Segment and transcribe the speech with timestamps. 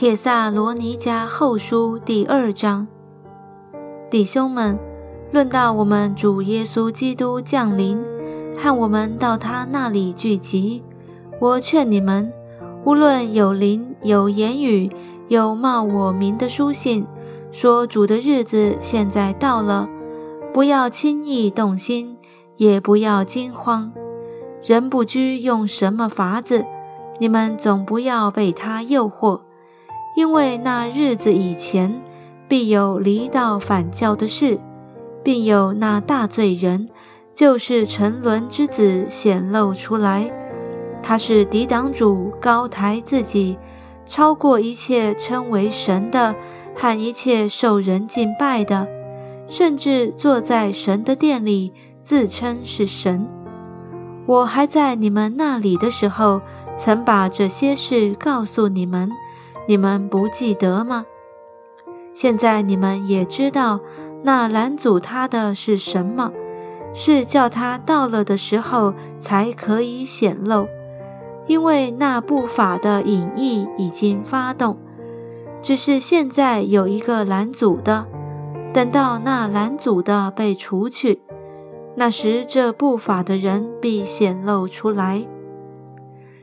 [0.00, 2.88] 帖萨罗尼迦后书第二章，
[4.08, 4.78] 弟兄们，
[5.30, 8.02] 论到我们主耶稣基督降临，
[8.56, 10.82] 和我们到他那里聚集，
[11.38, 12.32] 我劝你们，
[12.82, 14.90] 无论有灵、有言语、
[15.28, 17.06] 有冒我名的书信，
[17.52, 19.86] 说主的日子现在到了，
[20.50, 22.16] 不要轻易动心，
[22.56, 23.92] 也不要惊慌。
[24.64, 26.64] 人不拘用什么法子，
[27.18, 29.40] 你们总不要被他诱惑。
[30.20, 31.98] 因为那日子以前，
[32.46, 34.60] 必有离道反教的事，
[35.24, 36.90] 并有那大罪人，
[37.34, 40.30] 就是沉沦之子显露出来。
[41.02, 43.56] 他是抵挡主，高抬自己，
[44.04, 46.34] 超过一切称为神的
[46.76, 48.86] 和一切受人敬拜的，
[49.48, 51.72] 甚至坐在神的殿里，
[52.04, 53.26] 自称是神。
[54.26, 56.42] 我还在你们那里的时候，
[56.76, 59.10] 曾把这些事告诉你们。
[59.70, 61.06] 你们不记得吗？
[62.12, 63.78] 现在你们也知道，
[64.24, 66.32] 那拦阻他的是什么？
[66.92, 70.66] 是叫他到了的时候才可以显露，
[71.46, 74.76] 因为那不法的隐意已经发动。
[75.62, 78.08] 只是现在有一个拦阻的，
[78.74, 81.22] 等到那拦阻的被除去，
[81.94, 85.24] 那时这不法的人必显露出来。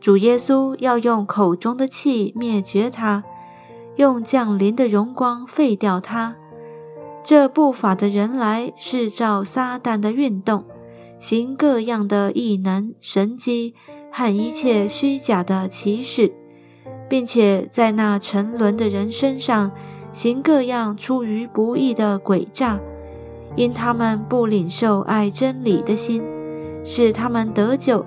[0.00, 3.22] 主耶稣要用口中的气灭绝他，
[3.96, 6.36] 用降临的荣光废掉他。
[7.22, 10.64] 这不法的人来是照撒旦的运动，
[11.18, 13.74] 行各样的异能、神迹
[14.10, 16.32] 和一切虚假的奇事，
[17.10, 19.70] 并且在那沉沦的人身上
[20.14, 22.80] 行各样出于不义的诡诈，
[23.54, 26.24] 因他们不领受爱真理的心，
[26.86, 28.06] 使他们得救。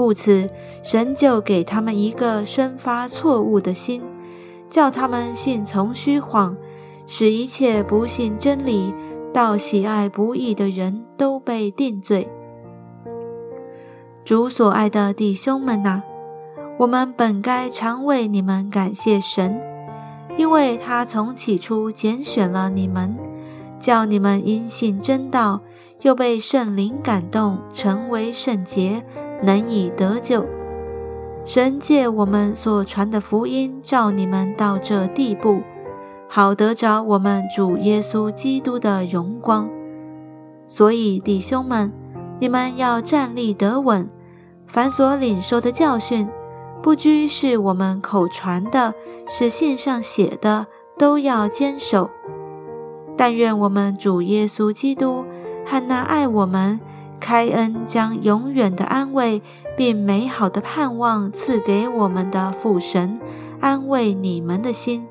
[0.00, 0.48] 故此，
[0.82, 4.02] 神就给他们一个生发错误的心，
[4.70, 6.56] 叫他们信从虚谎，
[7.06, 8.94] 使一切不信真理、
[9.30, 12.30] 到喜爱不义的人都被定罪。
[14.24, 16.02] 主所爱的弟兄们呐，
[16.78, 19.60] 我们本该常为你们感谢神，
[20.38, 23.18] 因为他从起初拣选了你们，
[23.78, 25.60] 叫你们因信真道，
[26.00, 29.04] 又被圣灵感动，成为圣洁。
[29.42, 30.46] 能以得救，
[31.44, 35.62] 神借我们所传的福音，照你们到这地步，
[36.28, 39.68] 好得着我们主耶稣基督的荣光。
[40.66, 41.92] 所以弟兄们，
[42.38, 44.08] 你们要站立得稳，
[44.66, 46.28] 凡所领受的教训，
[46.82, 48.94] 不拘是我们口传的，
[49.28, 50.66] 是信上写的，
[50.98, 52.10] 都要坚守。
[53.16, 55.24] 但愿我们主耶稣基督
[55.66, 56.78] 和那爱我们。
[57.20, 59.42] 开恩将永远的安慰
[59.76, 63.20] 并美好的盼望赐给我们的父神，
[63.60, 65.06] 安慰你们的心，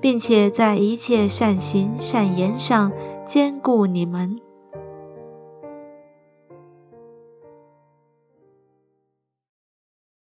[0.00, 2.92] 并且在一切善行善言上
[3.24, 4.43] 兼顾你们。